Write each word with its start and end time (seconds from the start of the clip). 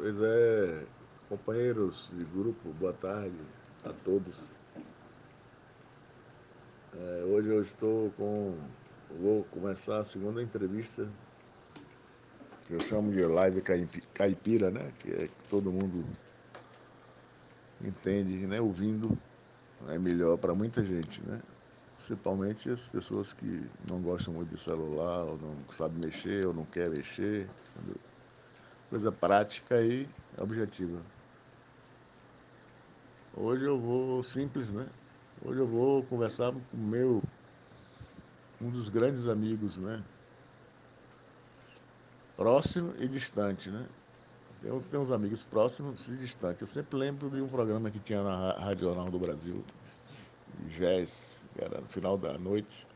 Pois 0.00 0.16
é, 0.18 0.86
companheiros 1.28 2.10
de 2.16 2.24
grupo, 2.24 2.70
boa 2.80 2.94
tarde 2.94 3.36
a 3.84 3.92
todos. 4.02 4.34
É, 6.96 7.24
hoje 7.26 7.50
eu 7.50 7.60
estou 7.60 8.10
com. 8.12 8.56
Vou 9.20 9.44
começar 9.50 9.98
a 9.98 10.04
segunda 10.06 10.42
entrevista, 10.42 11.06
que 12.66 12.72
eu 12.72 12.80
chamo 12.80 13.12
de 13.12 13.22
live 13.26 13.62
caipira, 14.14 14.70
né? 14.70 14.90
Que 15.00 15.10
é 15.10 15.28
que 15.28 15.48
todo 15.50 15.70
mundo 15.70 16.02
entende, 17.84 18.46
né? 18.46 18.58
Ouvindo 18.58 19.18
é 19.86 19.98
melhor 19.98 20.38
para 20.38 20.54
muita 20.54 20.82
gente, 20.82 21.22
né? 21.26 21.42
Principalmente 21.98 22.70
as 22.70 22.88
pessoas 22.88 23.34
que 23.34 23.68
não 23.86 24.00
gostam 24.00 24.32
muito 24.32 24.56
de 24.56 24.62
celular, 24.62 25.26
ou 25.26 25.36
não 25.36 25.54
sabem 25.70 25.98
mexer, 25.98 26.46
ou 26.46 26.54
não 26.54 26.64
querem 26.64 26.92
mexer. 26.92 27.46
Entendeu? 27.76 28.09
Coisa 28.90 29.12
prática 29.12 29.80
e 29.80 30.08
objetiva. 30.36 31.00
Hoje 33.36 33.64
eu 33.64 33.78
vou 33.78 34.20
simples, 34.24 34.72
né? 34.72 34.84
Hoje 35.44 35.60
eu 35.60 35.66
vou 35.66 36.02
conversar 36.02 36.52
com 36.52 36.76
meu 36.76 37.22
um 38.60 38.68
dos 38.68 38.88
grandes 38.88 39.28
amigos, 39.28 39.78
né? 39.78 40.02
Próximo 42.36 42.92
e 42.98 43.06
distante, 43.06 43.70
né? 43.70 43.86
Tem 44.60 44.72
uns, 44.72 44.86
tem 44.88 44.98
uns 44.98 45.12
amigos 45.12 45.44
próximos 45.44 46.08
e 46.08 46.16
distantes. 46.16 46.60
Eu 46.60 46.66
sempre 46.66 46.98
lembro 46.98 47.30
de 47.30 47.40
um 47.40 47.48
programa 47.48 47.92
que 47.92 48.00
tinha 48.00 48.24
na 48.24 48.54
Rádio 48.54 48.88
Jornal 48.88 49.08
do 49.08 49.20
Brasil, 49.20 49.64
Jazz, 50.76 51.44
que 51.54 51.64
era 51.64 51.80
no 51.80 51.86
final 51.86 52.18
da 52.18 52.36
noite. 52.36 52.86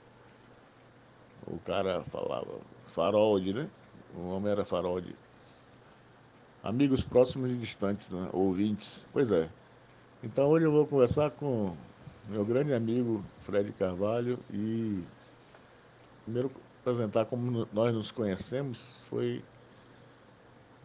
O 1.46 1.58
cara 1.60 2.02
falava 2.04 2.58
Farolde, 2.88 3.54
né? 3.54 3.70
O 4.16 4.22
nome 4.22 4.50
era 4.50 4.64
Farolde. 4.64 5.14
Amigos 6.64 7.04
próximos 7.04 7.50
e 7.50 7.56
distantes, 7.56 8.08
né? 8.08 8.30
ouvintes. 8.32 9.06
Pois 9.12 9.30
é. 9.30 9.50
Então 10.22 10.48
hoje 10.48 10.64
eu 10.64 10.72
vou 10.72 10.86
conversar 10.86 11.30
com 11.32 11.76
meu 12.26 12.42
grande 12.42 12.72
amigo 12.72 13.22
Fred 13.42 13.70
Carvalho 13.72 14.38
e 14.50 15.04
primeiro 16.24 16.50
apresentar 16.80 17.26
como 17.26 17.68
nós 17.70 17.94
nos 17.94 18.10
conhecemos 18.10 18.98
foi 19.10 19.44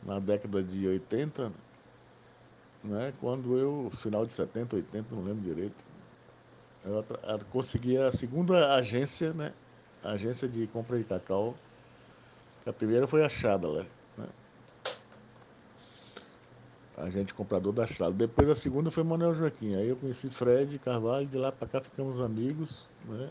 na 0.03 0.19
década 0.19 0.61
de 0.61 0.85
80, 0.85 1.49
né, 2.83 3.13
quando 3.21 3.57
eu, 3.57 3.89
final 3.95 4.25
de 4.25 4.33
70, 4.33 4.75
80, 4.75 5.15
não 5.15 5.23
lembro 5.23 5.41
direito, 5.41 5.83
eu 6.83 7.05
consegui 7.51 7.97
a 7.97 8.11
segunda 8.11 8.75
agência, 8.75 9.33
né, 9.33 9.53
agência 10.03 10.47
de 10.47 10.67
compra 10.67 10.97
de 10.97 11.03
cacau, 11.05 11.55
a 12.65 12.73
primeira 12.73 13.07
foi 13.07 13.23
a 13.25 13.29
Chadler, 13.29 13.85
né, 16.99 17.07
agente 17.07 17.33
comprador 17.33 17.73
da 17.73 17.87
Chadler. 17.87 18.27
Depois 18.27 18.49
a 18.49 18.55
segunda 18.55 18.91
foi 18.91 19.03
Manuel 19.03 19.35
Joaquim, 19.35 19.75
aí 19.75 19.89
eu 19.89 19.95
conheci 19.95 20.29
Fred 20.29 20.77
Carvalho, 20.79 21.25
de 21.27 21.37
lá 21.37 21.51
para 21.51 21.67
cá 21.67 21.81
ficamos 21.81 22.21
amigos, 22.21 22.87
né, 23.07 23.29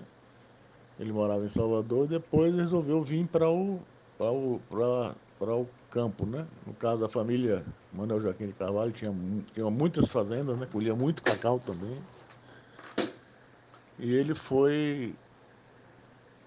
ele 0.99 1.13
morava 1.13 1.45
em 1.45 1.49
Salvador 1.49 2.07
e 2.07 2.09
depois 2.09 2.55
resolveu 2.55 3.03
vir 3.03 3.27
para 3.27 3.49
o, 3.49 3.81
o, 4.19 4.61
o 5.41 5.69
campo, 5.91 6.27
né? 6.27 6.47
No 6.67 6.75
caso, 6.75 7.05
a 7.05 7.09
família 7.09 7.65
Manuel 7.93 8.21
Joaquim 8.21 8.47
de 8.47 8.53
Carvalho 8.53 8.93
tinha, 8.93 9.15
tinha 9.55 9.71
muitas 9.71 10.11
fazendas, 10.11 10.59
né? 10.59 10.67
Colhia 10.71 10.95
muito 10.95 11.23
cacau 11.23 11.61
também. 11.61 11.99
E 13.99 14.13
ele 14.13 14.35
foi 14.35 15.15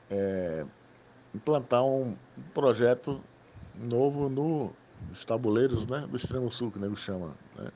é, 0.09 0.65
implantar 1.33 1.83
um, 1.85 2.15
projeto 2.53 3.21
novo 3.75 4.29
no, 4.29 4.71
nos 5.09 5.25
tabuleiros 5.25 5.87
né? 5.87 6.05
do 6.09 6.17
extremo 6.17 6.51
sul, 6.51 6.71
que 6.71 6.77
o 6.77 6.81
nego 6.81 6.95
chama. 6.95 7.33
Né? 7.57 7.71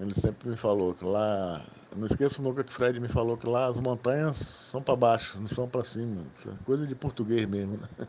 Ele 0.00 0.14
sempre 0.14 0.48
me 0.48 0.56
falou 0.56 0.92
que 0.94 1.04
lá, 1.04 1.64
não 1.94 2.06
esqueço 2.06 2.42
nunca 2.42 2.64
que 2.64 2.72
Fred 2.72 2.98
me 2.98 3.08
falou 3.08 3.36
que 3.36 3.46
lá 3.46 3.66
as 3.66 3.76
montanhas 3.76 4.38
são 4.38 4.82
para 4.82 4.96
baixo, 4.96 5.38
não 5.38 5.48
são 5.48 5.68
para 5.68 5.84
cima. 5.84 6.22
É 6.46 6.64
coisa 6.64 6.86
de 6.86 6.94
português 6.94 7.46
mesmo, 7.48 7.78
né? 7.78 7.88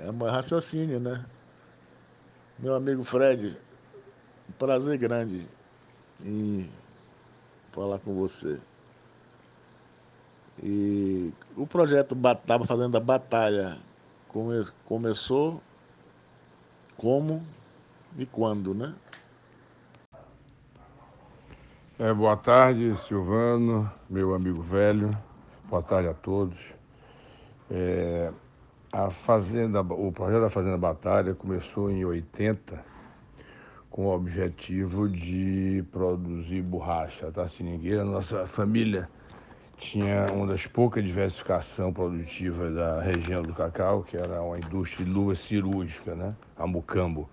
É 0.00 0.10
um 0.10 0.18
raciocínio, 0.18 1.00
né? 1.00 1.24
Meu 2.58 2.74
amigo 2.74 3.02
Fred, 3.02 3.58
prazer 4.58 4.98
grande 4.98 5.48
em 6.20 6.70
falar 7.72 7.98
com 7.98 8.14
você. 8.14 8.60
E 10.62 11.32
o 11.56 11.66
projeto 11.66 12.14
estava 12.14 12.66
fazendo 12.66 12.96
a 12.96 13.00
batalha 13.00 13.78
come, 14.28 14.64
começou 14.84 15.60
como 16.96 17.42
e 18.16 18.26
quando, 18.26 18.74
né? 18.74 18.94
É, 21.98 22.12
boa 22.12 22.36
tarde, 22.36 22.96
Silvano, 23.08 23.90
meu 24.08 24.34
amigo 24.34 24.62
velho. 24.62 25.16
Boa 25.68 25.82
tarde 25.82 26.08
a 26.08 26.14
todos. 26.14 26.58
É, 27.70 28.32
a 28.92 29.10
fazenda, 29.10 29.80
o 29.80 30.12
projeto 30.12 30.42
da 30.42 30.50
Fazenda 30.50 30.78
Batalha 30.78 31.34
começou 31.34 31.90
em 31.90 32.04
80 32.04 32.84
com 33.90 34.06
o 34.06 34.14
objetivo 34.14 35.08
de 35.08 35.84
produzir 35.90 36.62
borracha, 36.62 37.30
tá? 37.32 37.48
Seringueira, 37.48 38.04
nossa 38.04 38.46
família 38.46 39.08
tinha 39.78 40.26
uma 40.32 40.46
das 40.46 40.66
poucas 40.66 41.04
diversificação 41.04 41.92
produtiva 41.92 42.70
da 42.70 43.00
região 43.00 43.42
do 43.42 43.54
cacau, 43.54 44.02
que 44.02 44.16
era 44.16 44.42
uma 44.42 44.58
indústria 44.58 45.04
de 45.04 45.10
luva 45.10 45.34
cirúrgica, 45.34 46.14
né? 46.14 46.34
A 46.56 46.66
Mucambo. 46.66 47.28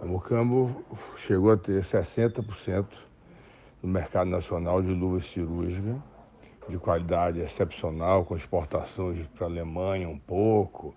A 0.00 0.04
Mucambo 0.04 0.84
chegou 1.16 1.52
a 1.52 1.56
ter 1.56 1.82
60% 1.82 2.86
do 3.80 3.88
mercado 3.88 4.28
nacional 4.28 4.82
de 4.82 4.88
luva 4.88 5.20
cirúrgica 5.20 5.96
de 6.68 6.76
qualidade 6.76 7.40
excepcional, 7.40 8.24
com 8.24 8.36
exportações 8.36 9.26
para 9.28 9.46
a 9.46 9.50
Alemanha 9.50 10.08
um 10.08 10.18
pouco, 10.18 10.94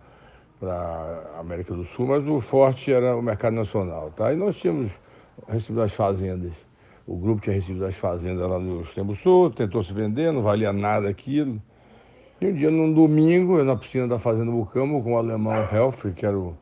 para 0.59 0.73
a 1.35 1.39
América 1.39 1.73
do 1.73 1.85
Sul, 1.85 2.07
mas 2.07 2.27
o 2.27 2.41
forte 2.41 2.91
era 2.91 3.15
o 3.15 3.21
mercado 3.21 3.53
nacional. 3.53 4.11
Tá? 4.11 4.33
E 4.33 4.35
nós 4.35 4.57
tínhamos 4.57 4.91
recebido 5.47 5.81
as 5.81 5.93
fazendas, 5.93 6.53
o 7.05 7.17
grupo 7.17 7.41
tinha 7.41 7.55
recebido 7.55 7.85
as 7.85 7.95
fazendas 7.95 8.49
lá 8.49 8.59
no 8.59 8.81
Extremo 8.81 9.15
Sul, 9.15 9.51
tentou 9.51 9.83
se 9.83 9.93
vender, 9.93 10.31
não 10.31 10.41
valia 10.41 10.71
nada 10.71 11.09
aquilo. 11.09 11.61
E 12.39 12.47
um 12.47 12.53
dia, 12.53 12.71
num 12.71 12.93
domingo, 12.93 13.57
eu 13.57 13.65
na 13.65 13.75
piscina 13.75 14.07
da 14.07 14.17
Fazenda 14.19 14.51
Bucamo, 14.51 15.03
com 15.03 15.13
o 15.13 15.17
alemão 15.17 15.53
Helfer, 15.71 16.13
que 16.13 16.25
era 16.25 16.37
o, 16.37 16.57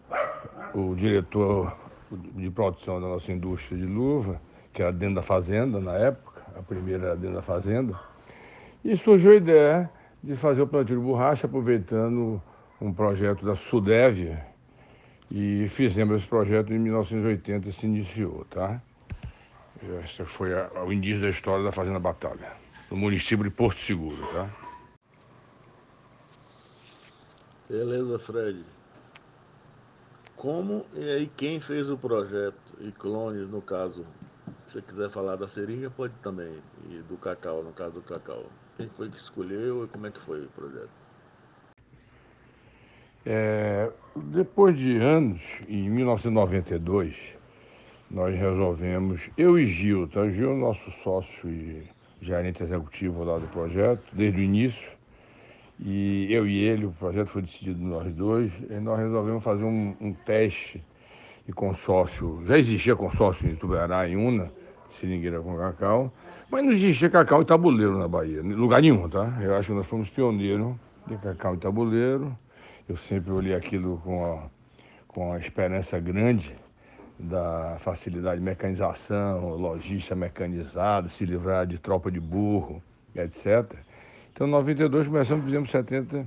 o 0.73 0.95
diretor 0.95 1.73
de 2.11 2.49
produção 2.49 2.99
da 2.99 3.07
nossa 3.07 3.31
indústria 3.31 3.77
de 3.77 3.85
luva, 3.85 4.41
que 4.73 4.81
era 4.81 4.91
dentro 4.91 5.15
da 5.15 5.21
fazenda 5.21 5.79
na 5.79 5.95
época, 5.95 6.41
a 6.57 6.61
primeira 6.61 7.07
era 7.07 7.15
dentro 7.15 7.35
da 7.35 7.41
fazenda, 7.41 7.99
e 8.83 8.95
surgiu 8.97 9.31
a 9.31 9.35
ideia 9.35 9.89
de 10.23 10.35
fazer 10.35 10.61
o 10.61 10.67
plantio 10.67 10.97
de 10.97 11.01
borracha 11.01 11.47
aproveitando 11.47 12.41
um 12.81 12.93
projeto 12.93 13.45
da 13.45 13.55
Sudev 13.55 14.37
e 15.31 15.67
fizemos 15.69 16.17
esse 16.17 16.27
projeto 16.27 16.73
em 16.73 16.79
1980 16.79 17.69
e 17.69 17.73
se 17.73 17.85
iniciou, 17.85 18.45
tá? 18.49 18.81
Esse 20.03 20.25
foi 20.25 20.53
a, 20.53 20.69
o 20.83 20.91
início 20.91 21.21
da 21.21 21.29
história 21.29 21.63
da 21.63 21.71
Fazenda 21.71 21.99
Batalha, 21.99 22.51
no 22.91 22.97
município 22.97 23.43
de 23.43 23.49
Porto 23.49 23.79
Seguro, 23.79 24.21
tá? 24.33 24.49
Beleza, 27.69 28.19
Fred. 28.19 28.63
Como 30.35 30.85
e 30.93 31.03
aí 31.03 31.27
quem 31.27 31.59
fez 31.59 31.89
o 31.89 31.97
projeto 31.97 32.75
e 32.79 32.91
clones, 32.91 33.47
no 33.47 33.61
caso? 33.61 34.05
Se 34.67 34.73
você 34.73 34.81
quiser 34.81 35.09
falar 35.09 35.35
da 35.35 35.47
seringa, 35.47 35.89
pode 35.89 36.13
também. 36.21 36.61
E 36.89 36.99
do 37.03 37.17
cacau, 37.17 37.63
no 37.63 37.71
caso 37.71 37.95
do 37.95 38.01
cacau. 38.01 38.45
Quem 38.77 38.89
foi 38.89 39.09
que 39.09 39.17
escolheu 39.17 39.85
e 39.85 39.87
como 39.87 40.07
é 40.07 40.11
que 40.11 40.19
foi 40.21 40.43
o 40.43 40.49
projeto? 40.49 40.89
É, 43.25 43.91
depois 44.15 44.77
de 44.77 44.97
anos, 44.97 45.41
em 45.67 45.89
1992, 45.89 47.38
nós 48.11 48.35
resolvemos, 48.35 49.29
eu 49.37 49.59
e 49.59 49.65
Gil, 49.65 50.07
tá? 50.07 50.27
Gil 50.29 50.51
é 50.51 50.55
nosso 50.55 50.91
sócio 51.03 51.49
e 51.49 51.83
gerente 52.21 52.63
executivo 52.63 53.23
lá 53.23 53.37
do 53.37 53.47
projeto, 53.47 54.03
desde 54.13 54.39
o 54.39 54.43
início, 54.43 54.89
e 55.79 56.27
eu 56.29 56.47
e 56.47 56.57
ele, 56.63 56.85
o 56.85 56.91
projeto 56.91 57.27
foi 57.27 57.43
decidido 57.43 57.79
nós 57.81 58.13
dois, 58.13 58.51
e 58.69 58.73
nós 58.79 58.99
resolvemos 58.99 59.43
fazer 59.43 59.63
um, 59.63 59.95
um 60.01 60.13
teste 60.13 60.83
de 61.45 61.53
consórcio, 61.53 62.43
já 62.45 62.57
existia 62.57 62.95
consórcio 62.95 63.47
em 63.47 63.55
Tuberá, 63.55 64.07
em 64.09 64.15
Una, 64.15 64.51
seringueira 64.99 65.39
com 65.39 65.55
cacau, 65.55 66.11
mas 66.49 66.65
não 66.65 66.71
existia 66.71 67.09
cacau 67.09 67.41
em 67.41 67.45
tabuleiro 67.45 67.97
na 67.97 68.07
Bahia, 68.07 68.41
lugar 68.41 68.81
nenhum, 68.81 69.07
tá? 69.07 69.37
Eu 69.39 69.55
acho 69.55 69.67
que 69.67 69.73
nós 69.73 69.85
fomos 69.85 70.09
pioneiros 70.09 70.75
de 71.07 71.15
cacau 71.17 71.53
em 71.53 71.59
tabuleiro. 71.59 72.35
Eu 72.87 72.97
sempre 72.97 73.31
olhei 73.31 73.53
aquilo 73.53 74.01
com 74.03 74.25
a, 74.25 74.49
com 75.07 75.31
a 75.31 75.37
esperança 75.37 75.99
grande 75.99 76.55
da 77.19 77.75
facilidade 77.79 78.39
de 78.39 78.45
mecanização, 78.45 79.49
logística 79.55 80.15
mecanizada, 80.15 81.09
se 81.09 81.25
livrar 81.25 81.67
de 81.67 81.77
tropa 81.77 82.09
de 82.09 82.19
burro, 82.19 82.81
etc. 83.13 83.75
Então, 84.31 84.47
em 84.47 84.51
92 84.51 85.07
começamos, 85.07 85.43
fizemos 85.43 85.69
70 85.69 86.25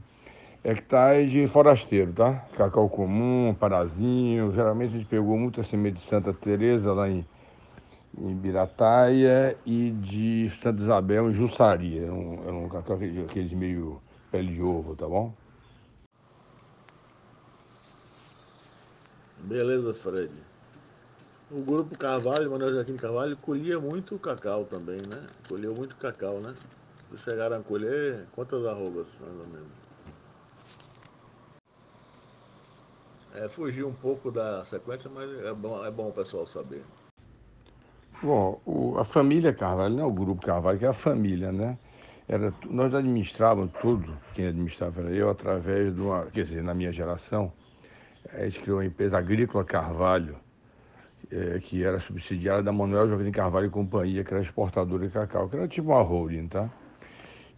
hectares 0.62 1.32
de 1.32 1.46
forasteiro, 1.48 2.12
tá? 2.12 2.34
Cacau 2.56 2.90
comum, 2.90 3.56
parazinho. 3.58 4.52
Geralmente 4.52 4.94
a 4.94 4.98
gente 4.98 5.08
pegou 5.08 5.38
muita 5.38 5.62
semente 5.62 5.96
de 5.96 6.02
Santa 6.02 6.32
Teresa 6.34 6.92
lá 6.92 7.08
em, 7.08 7.26
em 8.18 8.34
Birataia 8.34 9.56
e 9.64 9.90
de 9.92 10.50
Santa 10.60 10.82
Isabel 10.82 11.30
em 11.30 11.34
Jussari. 11.34 11.98
Era 11.98 12.12
um, 12.12 12.42
era 12.44 12.54
um 12.54 12.68
cacau 12.68 12.96
aqueles 12.96 13.52
meio 13.54 13.98
pele 14.30 14.52
de 14.52 14.62
ovo, 14.62 14.94
tá 14.94 15.08
bom? 15.08 15.32
Beleza, 19.38 19.94
Fred. 19.94 20.51
O 21.54 21.60
grupo 21.60 21.94
Carvalho, 21.98 22.50
Manuel 22.50 22.72
Joaquim 22.72 22.96
Carvalho, 22.96 23.36
colhia 23.36 23.78
muito 23.78 24.18
cacau 24.18 24.64
também, 24.64 24.96
né? 25.06 25.26
Colheu 25.46 25.74
muito 25.74 25.94
cacau, 25.96 26.40
né? 26.40 26.54
Vocês 27.10 27.24
chegaram 27.24 27.58
a 27.58 27.60
colher 27.60 28.26
quantas 28.32 28.64
arrobas, 28.64 29.06
mais 29.20 29.38
ou 29.38 29.46
menos? 29.48 29.68
É, 33.34 33.48
fugir 33.48 33.84
um 33.84 33.92
pouco 33.92 34.30
da 34.30 34.64
sequência, 34.64 35.10
mas 35.14 35.30
é 35.44 35.52
bom, 35.52 35.84
é 35.84 35.90
bom 35.90 36.08
o 36.08 36.12
pessoal 36.12 36.46
saber. 36.46 36.82
Bom, 38.22 38.58
o, 38.64 38.98
a 38.98 39.04
família 39.04 39.52
Carvalho, 39.52 39.94
não 39.94 40.04
é 40.04 40.06
o 40.06 40.12
grupo 40.12 40.40
Carvalho, 40.40 40.78
que 40.78 40.86
é 40.86 40.88
a 40.88 40.94
família, 40.94 41.52
né? 41.52 41.76
Era, 42.26 42.54
nós 42.64 42.94
administrávamos 42.94 43.72
tudo, 43.78 44.16
quem 44.34 44.46
administrava 44.46 45.02
era 45.02 45.10
eu, 45.10 45.28
através 45.28 45.94
de 45.94 46.00
uma, 46.00 46.24
quer 46.26 46.44
dizer, 46.44 46.62
na 46.62 46.72
minha 46.72 46.92
geração, 46.92 47.52
a 48.32 48.42
gente 48.44 48.60
criou 48.60 48.78
a 48.78 48.86
empresa 48.86 49.18
Agrícola 49.18 49.64
Carvalho, 49.64 50.38
é, 51.32 51.58
que 51.60 51.82
era 51.82 51.98
subsidiária 51.98 52.62
da 52.62 52.70
Manuel 52.70 53.08
Joaquim 53.08 53.32
Carvalho 53.32 53.66
e 53.66 53.70
Companhia, 53.70 54.22
que 54.22 54.34
era 54.34 54.42
exportadora 54.42 55.06
de 55.06 55.12
cacau, 55.12 55.48
que 55.48 55.56
era 55.56 55.66
tipo 55.66 55.88
uma 55.88 56.02
holding, 56.02 56.46
tá? 56.46 56.68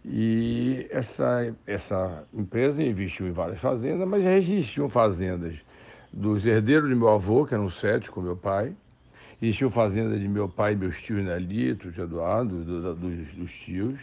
E 0.05 0.87
essa, 0.89 1.53
essa 1.67 2.23
empresa 2.33 2.81
investiu 2.81 3.27
em 3.27 3.31
várias 3.31 3.59
fazendas, 3.59 4.07
mas 4.07 4.23
existiam 4.23 4.87
fazendas 4.87 5.55
dos 6.13 6.45
herdeiros 6.45 6.87
de 6.87 6.95
meu 6.95 7.09
avô, 7.09 7.45
que 7.45 7.53
eram 7.53 7.69
sete 7.69 8.09
com 8.09 8.21
meu 8.21 8.37
pai, 8.37 8.73
existiam 9.41 9.69
fazendas 9.69 10.19
de 10.21 10.27
meu 10.27 10.47
pai 10.47 10.73
e 10.73 10.75
meus 10.75 11.01
tios 11.01 11.21
Nelito, 11.23 11.89
Eduardo, 11.99 12.63
do, 12.63 12.95
dos, 12.95 13.33
dos 13.33 13.51
tios, 13.51 13.99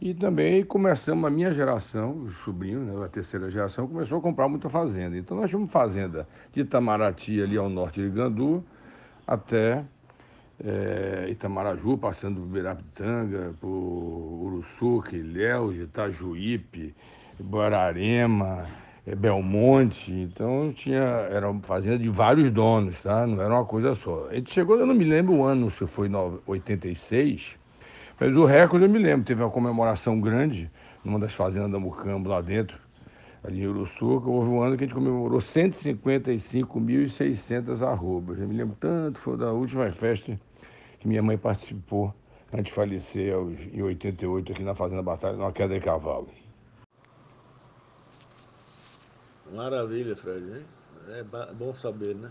e 0.00 0.12
também 0.12 0.64
começamos, 0.64 1.24
a 1.24 1.30
minha 1.30 1.54
geração, 1.54 2.22
os 2.22 2.36
sobrinhos, 2.38 2.84
né, 2.84 3.04
a 3.04 3.08
terceira 3.08 3.48
geração, 3.48 3.86
começou 3.86 4.18
a 4.18 4.20
comprar 4.20 4.48
muita 4.48 4.68
fazenda. 4.68 5.16
Então 5.16 5.36
nós 5.36 5.48
tínhamos 5.48 5.70
fazenda 5.70 6.26
de 6.52 6.62
Itamaraty, 6.62 7.40
ali 7.40 7.56
ao 7.56 7.68
norte 7.68 8.00
de 8.02 8.08
Gandu, 8.08 8.64
até 9.32 9.84
é, 10.64 11.26
Itamaraju, 11.30 11.98
passando 11.98 12.40
por 12.40 12.46
Birapitanga, 12.46 13.54
por 13.60 13.68
Uruçuca, 13.68 15.16
Ilhéus, 15.16 15.76
Itajuípe, 15.76 16.94
Guararema, 17.40 18.66
é, 19.06 19.14
Belmonte. 19.14 20.12
Então 20.12 20.72
tinha, 20.72 21.00
era 21.00 21.50
uma 21.50 21.60
fazenda 21.62 21.98
de 21.98 22.08
vários 22.08 22.50
donos, 22.50 22.98
tá? 23.00 23.26
Não 23.26 23.40
era 23.42 23.52
uma 23.52 23.64
coisa 23.64 23.94
só. 23.94 24.28
A 24.30 24.34
gente 24.34 24.52
chegou, 24.52 24.78
eu 24.78 24.86
não 24.86 24.94
me 24.94 25.04
lembro 25.04 25.34
o 25.34 25.44
ano, 25.44 25.70
se 25.70 25.86
foi 25.86 26.08
em 26.08 26.12
86, 26.46 27.56
mas 28.20 28.36
o 28.36 28.44
recorde 28.44 28.84
eu 28.84 28.90
me 28.90 28.98
lembro, 28.98 29.26
teve 29.26 29.42
uma 29.42 29.50
comemoração 29.50 30.20
grande 30.20 30.70
numa 31.04 31.18
das 31.18 31.32
fazendas 31.32 31.72
da 31.72 31.80
Mucambo 31.80 32.28
lá 32.28 32.40
dentro, 32.40 32.78
ali 33.44 33.62
em 33.62 33.66
Uruçuca, 33.66 34.28
houve 34.28 34.48
um 34.48 34.62
ano 34.62 34.76
que 34.76 34.84
a 34.84 34.86
gente 34.86 34.94
comemorou 34.94 35.40
155.600 35.40 37.82
arrobas. 37.82 38.38
Eu 38.38 38.46
me 38.48 38.56
lembro 38.56 38.76
tanto, 38.78 39.18
foi 39.18 39.36
da 39.36 39.52
última 39.52 39.90
festa 39.92 40.38
que 41.00 41.08
minha 41.08 41.22
mãe 41.22 41.36
participou 41.36 42.14
antes 42.52 42.66
de 42.66 42.72
falecer 42.72 43.34
aos, 43.34 43.58
em 43.72 43.82
88 43.82 44.52
aqui 44.52 44.62
na 44.62 44.74
Fazenda 44.74 45.02
Batalha, 45.02 45.36
numa 45.36 45.52
queda 45.52 45.74
de 45.74 45.80
cavalo. 45.84 46.28
Maravilha, 49.52 50.14
Fred. 50.16 50.46
Hein? 50.46 50.64
É 51.08 51.24
bom 51.54 51.74
saber, 51.74 52.14
né? 52.14 52.30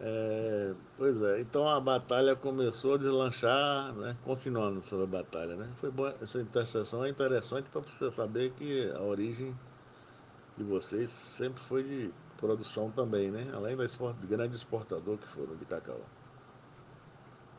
É, 0.00 0.74
pois 0.98 1.22
é, 1.22 1.40
então 1.40 1.68
a 1.68 1.80
batalha 1.80 2.34
começou 2.34 2.94
a 2.94 2.98
deslanchar, 2.98 3.92
né? 3.94 4.16
continuando 4.24 4.80
sobre 4.80 5.04
a 5.04 5.22
batalha. 5.22 5.54
Né? 5.54 5.68
Foi 5.76 5.90
boa, 5.90 6.14
essa 6.20 6.40
interseção 6.40 7.04
é 7.04 7.08
interessante 7.08 7.68
para 7.70 7.80
você 7.80 8.10
saber 8.10 8.52
que 8.52 8.90
a 8.90 9.02
origem 9.02 9.54
de 10.56 10.64
vocês 10.64 11.10
sempre 11.10 11.60
foi 11.62 11.82
de 11.84 12.10
produção 12.36 12.90
também, 12.90 13.30
né? 13.30 13.50
além 13.54 13.76
da 13.76 13.84
export, 13.84 14.16
grande 14.26 14.56
exportador 14.56 15.16
que 15.16 15.28
foram 15.28 15.54
de 15.56 15.64
cacau. 15.64 16.00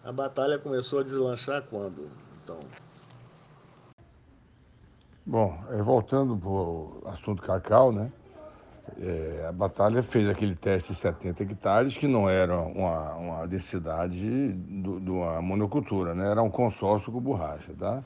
A 0.04 0.12
batalha 0.12 0.60
começou 0.60 1.00
a 1.00 1.04
deslanchar 1.04 1.64
quando, 1.64 2.08
então? 2.44 2.60
Bom, 5.26 5.58
é, 5.72 5.82
voltando 5.82 6.38
para 6.38 6.48
o 6.48 7.02
assunto 7.08 7.42
cacau, 7.42 7.92
né? 7.92 8.12
É, 9.00 9.46
a 9.50 9.52
Batalha 9.52 10.04
fez 10.04 10.30
aquele 10.30 10.56
teste 10.56 10.94
de 10.94 11.00
70 11.00 11.44
hectares, 11.44 11.98
que 11.98 12.08
não 12.08 12.30
era 12.30 12.58
uma, 12.58 13.14
uma 13.16 13.48
densidade 13.48 14.54
de 14.54 15.10
uma 15.10 15.42
monocultura, 15.42 16.14
né? 16.14 16.32
era 16.32 16.42
um 16.42 16.50
consórcio 16.50 17.12
com 17.12 17.20
borracha. 17.20 17.74
Tá? 17.78 18.04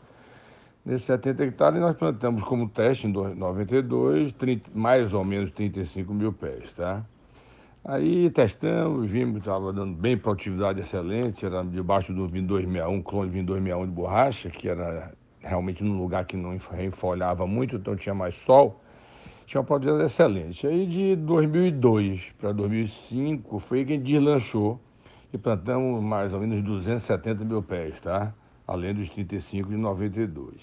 Nesses 0.86 1.06
70 1.06 1.44
hectares, 1.44 1.80
nós 1.80 1.96
plantamos 1.96 2.44
como 2.44 2.70
teste 2.70 3.08
em 3.08 3.12
92, 3.12 4.34
30, 4.34 4.72
mais 4.74 5.14
ou 5.14 5.24
menos 5.24 5.52
35 5.52 6.14
mil 6.14 6.32
pés. 6.32 6.72
Tá? 6.74 7.04
Aí 7.84 8.30
testamos, 8.30 9.10
vimos 9.10 9.40
estava 9.40 9.72
dando 9.74 9.96
bem 9.96 10.18
produtividade 10.18 10.80
excelente, 10.80 11.46
era 11.46 11.64
debaixo 11.64 12.14
do 12.14 12.28
vinho 12.28 12.48
261, 12.48 13.02
clone 13.04 13.30
vinho 13.30 13.46
261 13.46 13.86
de 13.86 13.92
borracha, 13.92 14.50
que 14.50 14.68
era 14.68 15.12
realmente 15.42 15.84
num 15.84 15.98
lugar 15.98 16.26
que 16.26 16.36
não 16.36 16.54
enfolhava 16.54 17.46
muito, 17.46 17.76
então 17.76 17.96
tinha 17.96 18.16
mais 18.16 18.36
sol 18.46 18.82
tinha 19.50 19.62
uma 19.62 19.66
produtividade 19.66 20.12
excelente. 20.12 20.68
Aí 20.68 20.86
de 20.86 21.16
2002 21.16 22.22
para 22.40 22.52
2005 22.52 23.58
foi 23.58 23.84
quem 23.84 24.00
deslanchou 24.00 24.80
e 25.34 25.40
plantamos 25.40 26.04
mais 26.04 26.32
ou 26.32 26.40
menos 26.40 26.64
270 26.64 27.44
mil 27.44 27.64
pés, 27.64 28.00
tá? 28.00 28.32
Além 28.68 28.94
dos 28.94 29.10
35 29.10 29.70
de 29.70 29.76
92. 29.76 30.54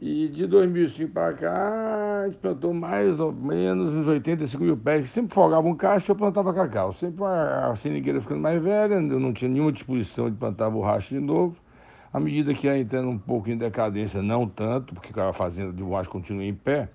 E 0.00 0.28
de 0.28 0.46
2005 0.46 1.12
para 1.12 1.32
cá, 1.32 2.22
a 2.22 2.28
gente 2.28 2.38
plantou 2.38 2.72
mais 2.72 3.18
ou 3.18 3.32
menos 3.32 3.92
uns 3.94 4.06
85 4.06 4.62
mil 4.62 4.76
pés, 4.76 5.10
sempre 5.10 5.34
folgava 5.34 5.66
um 5.66 5.74
cacho 5.74 6.08
e 6.08 6.12
eu 6.12 6.16
plantava 6.16 6.54
cacau. 6.54 6.92
Sempre 6.92 7.24
a 7.24 7.74
seringueira 7.74 8.20
ficando 8.20 8.42
mais 8.42 8.62
velha, 8.62 8.94
eu 8.94 9.18
não 9.18 9.32
tinha 9.32 9.50
nenhuma 9.50 9.72
disposição 9.72 10.30
de 10.30 10.36
plantar 10.36 10.70
borracha 10.70 11.12
de 11.12 11.20
novo. 11.20 11.56
À 12.12 12.20
medida 12.20 12.54
que 12.54 12.68
ia 12.68 12.78
entrando 12.78 13.08
um 13.08 13.18
pouco 13.18 13.50
em 13.50 13.56
decadência, 13.56 14.22
não 14.22 14.46
tanto, 14.46 14.94
porque 14.94 15.18
a 15.18 15.32
fazenda 15.32 15.72
de 15.72 15.82
borracha 15.82 16.08
continua 16.08 16.44
em 16.44 16.54
pé, 16.54 16.88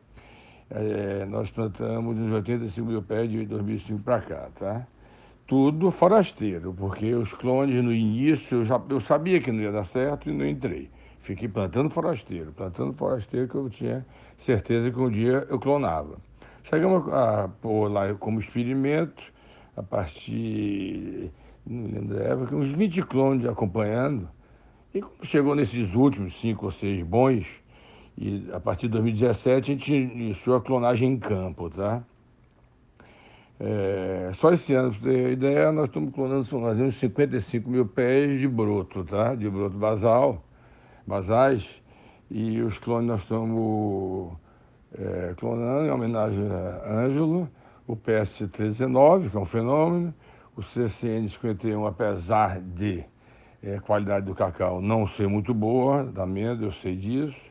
é, 0.74 1.26
nós 1.26 1.50
plantamos 1.50 2.18
uns 2.18 2.32
85 2.32 2.88
mil 2.88 3.02
pés 3.02 3.30
de 3.30 3.46
2005 3.46 4.02
para 4.04 4.22
cá, 4.22 4.50
tá? 4.58 4.88
Tudo 5.46 5.92
forasteiro, 5.92 6.74
porque 6.74 7.14
os 7.14 7.34
clones 7.34 7.84
no 7.84 7.92
início 7.92 8.60
eu, 8.60 8.66
já, 8.66 8.82
eu 8.90 9.02
sabia 9.02 9.42
que 9.42 9.52
não 9.52 9.62
ia 9.62 9.72
dar 9.72 9.84
certo 9.84 10.30
e 10.30 10.34
não 10.34 10.48
entrei. 10.48 10.90
Fiquei 11.20 11.48
plantando 11.48 11.90
forasteiro, 11.90 12.54
plantando 12.54 12.94
forasteiro 12.94 13.48
que 13.48 13.56
eu 13.56 13.70
tinha 13.70 14.06
certeza 14.38 14.90
que 14.90 15.00
um 15.00 15.10
dia 15.10 15.46
eu 15.50 15.60
clonava. 15.60 16.18
Chegamos 16.64 17.12
a 17.12 17.50
pôr 17.62 17.92
lá 17.92 18.14
como 18.14 18.40
experimento, 18.40 19.22
a 19.76 19.84
partir, 19.84 21.32
não 21.66 21.88
lembro 21.88 22.16
da 22.16 22.24
época, 22.24 22.56
uns 22.56 22.70
20 22.70 23.02
clones 23.04 23.46
acompanhando. 23.46 24.30
E 24.94 25.02
quando 25.02 25.26
chegou 25.26 25.54
nesses 25.54 25.94
últimos 25.94 26.40
cinco 26.40 26.66
ou 26.66 26.72
seis 26.72 27.04
bons, 27.04 27.46
e 28.22 28.52
a 28.54 28.60
partir 28.60 28.84
de 28.84 28.90
2017 28.94 29.72
a 29.72 29.76
gente 29.76 29.96
iniciou 29.96 30.56
a 30.56 30.62
clonagem 30.62 31.14
em 31.14 31.18
campo, 31.18 31.72
tá? 31.72 32.04
É, 33.60 34.30
só 34.36 34.54
esse 34.54 34.76
ano, 34.76 34.92
para 34.94 35.12
ter 35.12 35.32
ideia, 35.32 35.72
nós 35.72 35.86
estamos 35.86 36.14
clonando 36.14 36.46
fazendo 36.46 36.88
uns 36.88 37.00
55 37.00 37.68
mil 37.68 37.88
pés 37.88 38.40
de 38.40 38.48
broto, 38.48 39.04
tá? 39.04 39.34
De 39.34 39.50
broto 39.50 39.76
basal, 39.76 40.44
basais. 41.06 41.68
E 42.30 42.62
os 42.62 42.78
clones 42.78 43.08
nós 43.08 43.22
estamos 43.22 44.34
é, 44.96 45.34
clonando 45.38 45.88
em 45.88 45.90
homenagem 45.90 46.48
a 46.48 46.94
Ângelo, 46.94 47.50
o 47.88 47.96
PS319, 47.96 49.32
que 49.32 49.38
é 49.38 49.40
um 49.40 49.46
fenômeno, 49.46 50.14
o 50.56 50.62
CCN51, 50.62 51.88
apesar 51.88 52.62
de 52.62 53.04
é, 53.64 53.80
qualidade 53.80 54.28
do 54.28 54.36
cacau 54.36 54.80
não 54.80 55.08
ser 55.08 55.28
muito 55.28 55.56
boa, 55.56 56.04
da 56.04 56.26
Menda, 56.26 56.66
eu 56.66 56.72
sei 56.72 56.96
disso, 56.96 57.51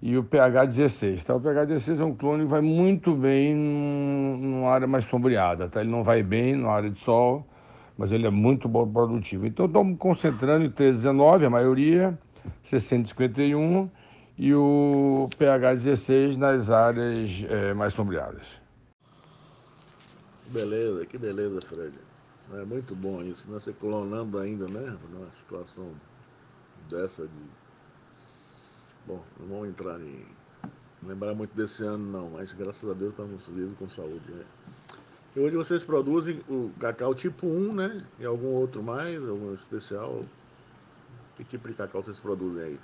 e 0.00 0.16
o 0.16 0.24
pH16. 0.24 1.22
Tá? 1.24 1.34
O 1.34 1.40
pH16 1.40 2.00
é 2.00 2.04
um 2.04 2.14
clone 2.14 2.44
que 2.44 2.50
vai 2.50 2.60
muito 2.60 3.14
bem 3.14 3.54
numa 3.54 4.70
área 4.70 4.86
mais 4.86 5.04
sombreada. 5.06 5.68
Tá? 5.68 5.80
Ele 5.80 5.90
não 5.90 6.04
vai 6.04 6.22
bem 6.22 6.56
na 6.56 6.70
área 6.70 6.90
de 6.90 6.98
sol, 7.00 7.46
mas 7.96 8.12
ele 8.12 8.26
é 8.26 8.30
muito 8.30 8.68
bom 8.68 8.90
produtivo. 8.90 9.46
Então 9.46 9.66
estamos 9.66 9.98
concentrando 9.98 10.64
em 10.64 10.70
319, 10.70 11.46
a 11.46 11.50
maioria, 11.50 12.18
651 12.64 13.90
e 14.38 14.54
o 14.54 15.28
pH16 15.38 16.36
nas 16.36 16.70
áreas 16.70 17.30
é, 17.48 17.72
mais 17.72 17.94
sombreadas. 17.94 18.46
Beleza, 20.48 21.04
que 21.06 21.18
beleza, 21.18 21.60
Fred. 21.62 21.94
É 22.54 22.64
muito 22.64 22.94
bom 22.94 23.22
isso, 23.22 23.50
né? 23.50 23.58
Você 23.58 23.72
clonando 23.72 24.38
ainda, 24.38 24.68
né? 24.68 24.96
Numa 25.10 25.28
situação 25.32 25.90
dessa 26.88 27.26
de 27.26 27.65
Bom, 29.06 29.22
não 29.38 29.46
vamos 29.46 29.68
entrar 29.68 30.00
em 30.00 30.26
lembrar 31.00 31.32
muito 31.32 31.54
desse 31.54 31.84
ano 31.84 32.10
não, 32.10 32.30
mas 32.30 32.52
graças 32.52 32.88
a 32.90 32.92
Deus 32.92 33.10
estamos 33.10 33.46
vivos 33.46 33.78
com 33.78 33.88
saúde. 33.88 34.32
Né? 34.32 34.44
E 35.36 35.40
hoje 35.40 35.54
vocês 35.54 35.84
produzem 35.84 36.42
o 36.48 36.72
cacau 36.80 37.14
tipo 37.14 37.46
1, 37.46 37.74
né? 37.74 38.04
E 38.18 38.24
algum 38.24 38.48
outro 38.48 38.82
mais, 38.82 39.16
algum 39.16 39.54
especial? 39.54 40.24
Que 41.36 41.44
tipo 41.44 41.68
de 41.68 41.74
cacau 41.74 42.02
vocês 42.02 42.20
produzem 42.20 42.64
aí? 42.64 42.80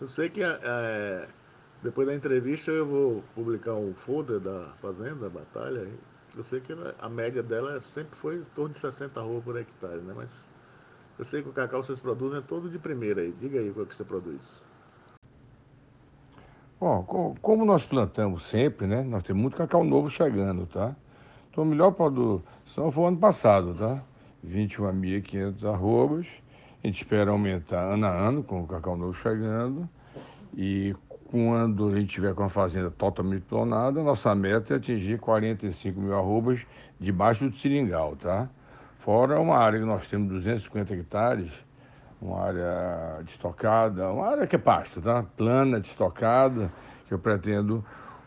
Eu 0.00 0.06
sei 0.06 0.28
que 0.28 0.40
é, 0.42 1.28
depois 1.82 2.06
da 2.06 2.14
entrevista 2.14 2.70
eu 2.70 2.86
vou 2.86 3.24
publicar 3.34 3.74
um 3.74 3.92
folder 3.94 4.38
da 4.38 4.72
fazenda, 4.74 5.28
da 5.28 5.30
batalha. 5.30 5.88
Eu 6.36 6.44
sei 6.44 6.60
que 6.60 6.72
a 7.00 7.08
média 7.08 7.42
dela 7.42 7.80
sempre 7.80 8.16
foi 8.16 8.36
em 8.36 8.44
torno 8.54 8.74
de 8.74 8.78
60 8.78 9.18
arroba 9.18 9.40
por 9.40 9.56
hectare, 9.56 10.00
né? 10.02 10.12
Mas 10.14 10.30
eu 11.18 11.24
sei 11.24 11.42
que 11.42 11.48
o 11.48 11.52
cacau 11.52 11.82
vocês 11.82 12.00
produzem 12.00 12.38
é 12.38 12.42
todo 12.42 12.70
de 12.70 12.78
primeira 12.78 13.20
aí. 13.22 13.34
Diga 13.40 13.58
aí 13.58 13.70
qual 13.72 13.84
que 13.84 13.94
você 13.94 14.04
produz. 14.04 14.60
Bom, 16.80 17.34
como 17.42 17.64
nós 17.64 17.84
plantamos 17.84 18.46
sempre, 18.48 18.86
né? 18.86 19.02
Nós 19.02 19.24
temos 19.24 19.42
muito 19.42 19.56
cacau 19.56 19.82
novo 19.82 20.08
chegando, 20.08 20.64
tá? 20.66 20.94
Então, 21.50 21.64
a 21.64 21.66
melhor 21.66 21.90
produção 21.90 22.92
foi 22.92 23.02
o 23.02 23.06
ano 23.08 23.16
passado, 23.16 23.74
tá? 23.74 24.00
21.500 24.46 25.64
arrobas. 25.64 26.26
A 26.84 26.86
gente 26.86 27.02
espera 27.02 27.32
aumentar 27.32 27.80
ano 27.80 28.06
a 28.06 28.10
ano 28.10 28.44
com 28.44 28.62
o 28.62 28.66
cacau 28.68 28.96
novo 28.96 29.14
chegando. 29.14 29.88
E 30.56 30.94
quando 31.32 31.88
a 31.88 31.98
gente 31.98 32.10
tiver 32.10 32.32
com 32.32 32.44
a 32.44 32.48
fazenda 32.48 32.92
totalmente 32.92 33.42
clonada, 33.48 34.00
nossa 34.02 34.32
meta 34.36 34.74
é 34.74 34.76
atingir 34.76 35.18
45 35.18 36.00
mil 36.00 36.14
arrobas 36.14 36.60
debaixo 37.00 37.48
do 37.48 37.56
seringal, 37.56 38.14
tá? 38.14 38.48
Fora 39.08 39.40
uma 39.40 39.56
área 39.56 39.80
que 39.80 39.86
nós 39.86 40.06
temos 40.06 40.28
250 40.28 40.92
hectares, 40.92 41.50
uma 42.20 42.42
área 42.42 43.22
destocada, 43.22 44.06
uma 44.10 44.26
área 44.26 44.46
que 44.46 44.54
é 44.54 44.58
pasto, 44.58 45.00
tá? 45.00 45.22
Plana, 45.22 45.80
destocada, 45.80 46.70
que 47.06 47.14
eu 47.14 47.18
pretendo 47.18 47.82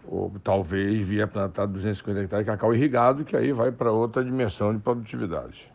ou 0.07 0.33
talvez 0.43 1.07
vir 1.07 1.21
a 1.21 1.27
plantar 1.27 1.67
250 1.67 2.21
hectares 2.21 2.45
de 2.47 2.51
cacau 2.51 2.73
irrigado, 2.73 3.23
que 3.23 3.38
aí 3.38 3.53
vai 3.53 3.71
para 3.71 3.91
outra 3.91 4.25
dimensão 4.25 4.73
de 4.75 4.81
produtividade. 4.81 5.71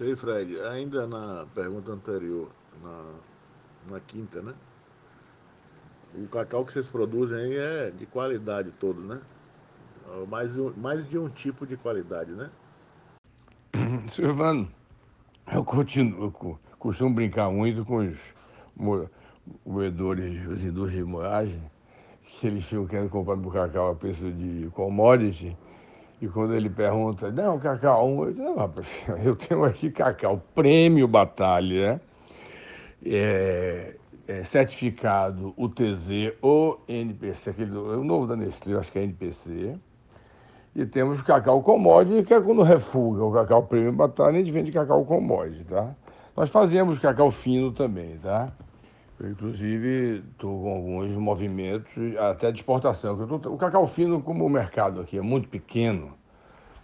Ei, 0.00 0.16
Fred, 0.16 0.58
ainda 0.62 1.06
na 1.06 1.44
pergunta 1.54 1.92
anterior, 1.92 2.48
na, 2.82 3.12
na 3.90 4.00
quinta, 4.00 4.40
né? 4.40 4.54
O 6.14 6.26
cacau 6.28 6.64
que 6.64 6.72
vocês 6.72 6.90
produzem 6.90 7.36
aí 7.36 7.54
é 7.54 7.90
de 7.90 8.06
qualidade 8.06 8.70
todo, 8.80 9.02
né? 9.02 9.20
Mais, 10.26 10.56
mais 10.74 11.06
de 11.06 11.18
um 11.18 11.28
tipo 11.28 11.66
de 11.66 11.76
qualidade, 11.76 12.32
né? 12.32 12.48
Silvano, 14.08 14.68
eu 15.52 15.64
continuo, 15.64 16.24
eu 16.24 16.58
costumo 16.78 17.14
brincar 17.14 17.50
muito 17.50 17.84
com 17.84 17.98
os 17.98 19.08
moedores, 19.64 20.46
os 20.46 20.62
indústrias 20.62 21.04
de 21.04 21.10
moagem, 21.10 21.62
que 22.22 22.46
eles 22.46 22.64
ficam 22.64 22.86
querendo 22.86 23.08
comprar 23.08 23.36
meu 23.36 23.50
cacau 23.50 23.90
a 23.90 23.94
preço 23.94 24.30
de 24.30 24.68
commodity. 24.72 25.56
E 26.20 26.28
quando 26.28 26.54
ele 26.54 26.70
pergunta, 26.70 27.30
não, 27.30 27.58
cacau, 27.58 28.24
eu 28.24 28.32
digo, 28.32 28.44
não, 28.44 28.56
rapaz, 28.56 28.86
eu 29.24 29.34
tenho 29.36 29.64
aqui 29.64 29.90
cacau 29.90 30.42
prêmio 30.54 31.08
batalha, 31.08 32.00
é, 33.04 33.96
é, 34.28 34.44
certificado 34.44 35.54
UTZ 35.56 36.34
ou 36.40 36.82
NPC, 36.88 37.50
aquele, 37.50 37.76
o 37.76 38.04
novo 38.04 38.26
da 38.26 38.36
Nestlé, 38.36 38.78
acho 38.78 38.92
que 38.92 38.98
é 38.98 39.02
NPC. 39.02 39.78
E 40.74 40.84
temos 40.84 41.22
cacau 41.22 41.62
commodity, 41.62 42.24
que 42.24 42.34
é 42.34 42.40
quando 42.40 42.62
refuga 42.62 43.24
o 43.24 43.32
cacau 43.32 43.62
prêmio 43.62 43.92
batalha, 43.92 44.30
a 44.30 44.38
gente 44.38 44.50
vende 44.50 44.72
cacau 44.72 45.04
commodity, 45.04 45.64
tá? 45.64 45.94
Nós 46.36 46.50
fazemos 46.50 46.98
cacau 46.98 47.30
fino 47.30 47.70
também, 47.70 48.18
tá? 48.18 48.50
Eu, 49.20 49.30
inclusive, 49.30 50.24
estou 50.32 50.62
com 50.62 50.74
alguns 50.74 51.12
movimentos, 51.12 52.16
até 52.18 52.50
de 52.50 52.58
exportação. 52.58 53.16
Tô, 53.24 53.52
o 53.52 53.56
cacau 53.56 53.86
fino, 53.86 54.20
como 54.20 54.44
o 54.44 54.50
mercado 54.50 55.00
aqui 55.00 55.16
é 55.16 55.22
muito 55.22 55.48
pequeno, 55.48 56.12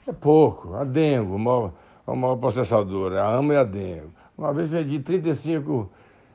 é 0.07 0.13
pouco. 0.13 0.75
A 0.77 0.85
Dengo, 0.85 1.35
uma, 1.35 1.75
uma 2.07 2.37
processadora, 2.37 3.25
a 3.25 3.39
AMA 3.39 3.55
e 3.55 3.57
a 3.57 3.65
Dengo. 3.65 4.13
Uma 4.39 4.53
vez 4.53 4.69
vendi 4.69 5.01
35 5.01 5.91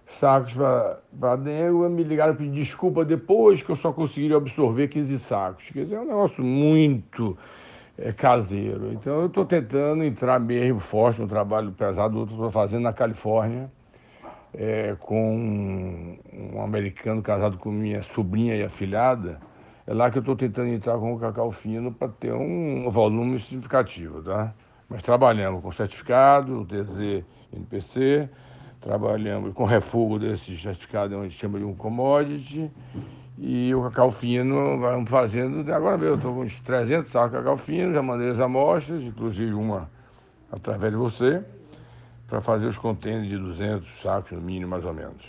sacos 0.08 0.54
para 0.54 1.32
a 1.32 1.36
Dengo, 1.36 1.90
me 1.90 2.04
ligaram 2.04 2.36
pedir 2.36 2.52
desculpa 2.52 3.04
depois 3.04 3.62
que 3.62 3.70
eu 3.70 3.76
só 3.76 3.92
consegui 3.92 4.34
absorver 4.34 4.88
15 4.88 5.20
sacos. 5.20 5.66
Quer 5.72 5.84
dizer, 5.84 5.96
é 5.96 6.00
um 6.00 6.06
negócio 6.06 6.44
muito 6.44 7.38
é, 7.98 8.12
caseiro. 8.12 8.94
Então 8.94 9.22
eu 9.22 9.28
estou 9.28 9.46
tentando 9.46 10.04
entrar 10.04 10.40
mesmo 10.40 10.80
forte 10.80 11.22
no 11.22 11.28
trabalho 11.28 11.72
pesado, 11.72 12.20
outro 12.20 12.36
estou 12.36 12.52
fazendo 12.52 12.84
na 12.84 12.94
Califórnia 12.94 13.70
é, 14.58 14.96
com 15.00 16.18
um, 16.34 16.62
americano 16.62 17.22
casado 17.22 17.58
com 17.58 17.72
minha 17.72 18.02
sobrinha 18.04 18.56
e 18.56 18.64
afilhada, 18.64 19.40
é 19.86 19.94
lá 19.94 20.10
que 20.10 20.18
eu 20.18 20.22
estou 20.22 20.36
tentando 20.36 20.70
entrar 20.70 20.98
com 20.98 21.14
o 21.14 21.20
cacau 21.20 21.52
fino 21.52 21.92
para 21.92 22.08
ter 22.08 22.34
um 22.34 22.90
volume 22.90 23.40
significativo, 23.40 24.22
tá? 24.24 24.54
Mas 24.90 25.04
trabalhamos 25.04 25.62
com 25.62 25.72
certificado, 25.72 26.64
DZ 26.66 27.24
NPC, 27.54 28.30
trabalhamos 28.86 29.52
com 29.56 29.66
refugo 29.66 30.20
desse 30.20 30.56
certificado, 30.60 31.18
onde 31.18 31.34
chama 31.34 31.58
de 31.58 31.66
um 31.66 31.74
commodity, 31.74 32.72
e 33.40 33.74
o 33.74 33.82
cacau 33.82 34.12
fino 34.12 34.80
vamos 34.80 35.10
fazendo, 35.10 35.60
agora 35.74 35.98
mesmo, 35.98 36.18
estou 36.18 36.36
com 36.36 36.42
uns 36.42 36.60
300 36.62 37.10
sacos 37.10 37.32
de 37.32 37.38
cacau 37.38 37.58
fino, 37.58 37.92
já 37.92 38.04
mandei 38.04 38.30
as 38.30 38.40
amostras, 38.40 39.02
inclusive 39.02 39.54
uma 39.54 39.90
através 40.52 40.92
de 40.92 40.98
você 40.98 41.44
para 42.28 42.42
fazer 42.42 42.68
os 42.68 42.78
contêineres 42.78 43.28
de 43.28 43.38
200 43.38 44.02
sacos 44.04 44.32
no 44.34 44.42
mínimo, 44.42 44.70
mais 44.70 44.86
ou 44.86 44.94
menos. 44.94 45.26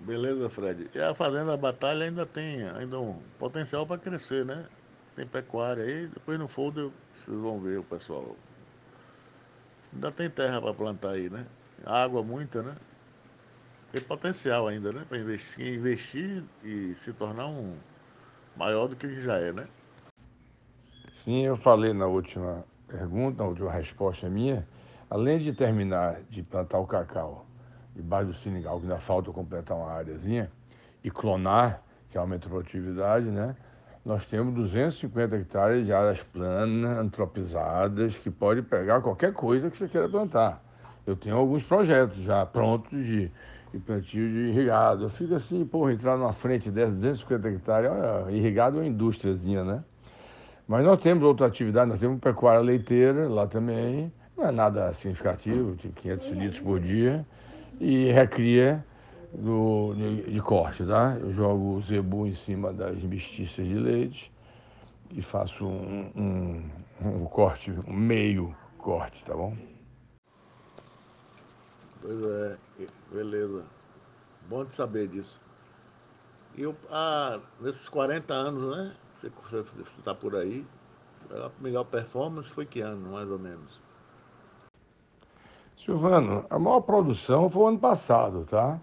Beleza, 0.00 0.48
Fred. 0.48 0.88
E 0.94 0.98
a 0.98 1.14
Fazenda 1.14 1.56
Batalha 1.58 2.06
ainda 2.06 2.24
tem 2.24 2.66
ainda 2.70 2.98
um 2.98 3.18
potencial 3.38 3.86
para 3.86 3.98
crescer, 3.98 4.46
né? 4.46 4.64
Tem 5.14 5.26
pecuária 5.26 5.84
aí, 5.84 6.06
depois 6.06 6.38
no 6.38 6.48
folder 6.48 6.90
vocês 7.12 7.38
vão 7.38 7.60
ver 7.60 7.78
o 7.78 7.82
pessoal. 7.82 8.34
Ainda 9.92 10.12
tem 10.12 10.28
terra 10.28 10.60
para 10.60 10.74
plantar 10.74 11.10
aí, 11.10 11.30
né? 11.30 11.46
Água 11.84 12.22
muita, 12.22 12.62
né? 12.62 12.74
Tem 13.92 14.00
potencial 14.00 14.68
ainda, 14.68 14.92
né? 14.92 15.04
Para 15.08 15.18
investir, 15.18 15.74
investir 15.74 16.42
e 16.62 16.94
se 16.94 17.12
tornar 17.12 17.46
um 17.46 17.76
maior 18.56 18.88
do 18.88 18.96
que 18.96 19.20
já 19.20 19.36
é, 19.36 19.52
né? 19.52 19.66
Sim, 21.24 21.44
eu 21.44 21.56
falei 21.56 21.92
na 21.92 22.06
última 22.06 22.64
pergunta, 22.86 23.42
de 23.52 23.62
uma 23.62 23.72
resposta 23.72 24.28
minha, 24.28 24.66
além 25.10 25.38
de 25.38 25.52
terminar 25.52 26.20
de 26.30 26.42
plantar 26.42 26.78
o 26.78 26.86
cacau 26.86 27.46
debaixo 27.94 28.28
do 28.28 28.34
sinigal, 28.34 28.78
que 28.78 28.86
ainda 28.86 28.98
falta 28.98 29.32
completar 29.32 29.76
uma 29.76 29.90
áreazinha, 29.90 30.50
e 31.02 31.10
clonar, 31.10 31.82
que 32.10 32.18
aumenta 32.18 32.46
a 32.46 32.50
produtividade, 32.50 33.26
né? 33.26 33.56
Nós 34.06 34.24
temos 34.24 34.54
250 34.54 35.34
hectares 35.34 35.84
de 35.84 35.92
áreas 35.92 36.22
planas, 36.22 36.96
antropizadas, 36.96 38.16
que 38.16 38.30
pode 38.30 38.62
pegar 38.62 39.00
qualquer 39.00 39.32
coisa 39.32 39.68
que 39.68 39.76
você 39.76 39.88
queira 39.88 40.08
plantar. 40.08 40.62
Eu 41.04 41.16
tenho 41.16 41.34
alguns 41.34 41.64
projetos 41.64 42.16
já 42.18 42.46
prontos 42.46 43.04
de, 43.04 43.28
de 43.72 43.78
plantio 43.80 44.30
de 44.30 44.50
irrigado. 44.50 45.02
Eu 45.02 45.10
fico 45.10 45.34
assim, 45.34 45.66
porra, 45.66 45.92
entrar 45.92 46.16
na 46.16 46.32
frente 46.32 46.70
dessas 46.70 46.94
250 46.94 47.48
hectares, 47.48 47.90
olha, 47.90 48.30
irrigado 48.30 48.76
é 48.76 48.82
uma 48.82 48.86
indústriazinha, 48.86 49.64
né? 49.64 49.82
Mas 50.68 50.84
nós 50.84 51.02
temos 51.02 51.24
outra 51.24 51.48
atividade, 51.48 51.90
nós 51.90 51.98
temos 51.98 52.20
pecuária 52.20 52.60
leiteira 52.60 53.28
lá 53.28 53.48
também, 53.48 54.12
não 54.36 54.46
é 54.46 54.52
nada 54.52 54.92
significativo, 54.92 55.74
tipo 55.74 56.00
500 56.00 56.28
litros 56.28 56.60
por 56.60 56.78
dia, 56.78 57.26
e 57.80 58.12
recria 58.12 58.84
do, 59.32 59.94
de, 59.94 60.40
corte, 60.40 60.84
tá? 60.84 61.16
Eu 61.20 61.32
jogo 61.32 61.76
o 61.76 61.82
zebu 61.82 62.26
em 62.26 62.34
cima 62.34 62.72
das 62.72 63.02
mestiças 63.02 63.66
de 63.66 63.74
leite 63.74 64.32
e 65.10 65.22
faço 65.22 65.64
um, 65.64 66.10
um, 66.16 66.70
um 67.00 67.24
corte, 67.26 67.70
um 67.70 67.92
meio 67.92 68.54
corte, 68.78 69.24
tá 69.24 69.34
bom? 69.34 69.56
Pois 72.00 72.24
é, 72.24 72.58
beleza. 73.12 73.64
Bom 74.48 74.64
de 74.64 74.72
saber 74.72 75.08
disso. 75.08 75.40
E 76.56 76.62
eu, 76.62 76.74
ah, 76.90 77.40
nesses 77.60 77.88
40 77.88 78.32
anos, 78.32 78.76
né? 78.76 78.94
Você 79.14 79.28
está 79.98 80.14
por 80.14 80.36
aí. 80.36 80.66
A 81.30 81.50
melhor 81.60 81.84
performance 81.84 82.52
foi 82.52 82.64
que 82.64 82.80
ano, 82.80 83.10
mais 83.12 83.28
ou 83.30 83.38
menos? 83.38 83.80
Silvano, 85.76 86.46
a 86.48 86.58
maior 86.58 86.80
produção 86.80 87.50
foi 87.50 87.62
o 87.62 87.66
ano 87.68 87.78
passado, 87.78 88.44
tá? 88.44 88.80